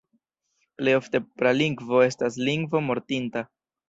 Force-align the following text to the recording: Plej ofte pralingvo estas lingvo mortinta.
Plej 0.77 0.95
ofte 0.99 1.19
pralingvo 1.41 1.99
estas 2.05 2.39
lingvo 2.47 2.81
mortinta. 2.87 3.45